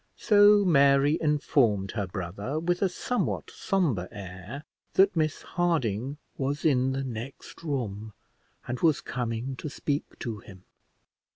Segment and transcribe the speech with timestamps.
[0.17, 6.91] So Mary informed her brother, with a somewhat sombre air, that Miss Harding was in
[6.93, 8.13] the next room,
[8.67, 10.63] and was coming to speak to him.